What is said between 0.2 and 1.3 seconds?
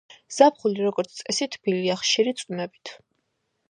ზაფხული როგორც